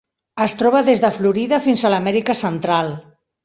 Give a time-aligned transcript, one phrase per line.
[0.45, 2.95] Es troba des de Florida fins a l'Amèrica Central.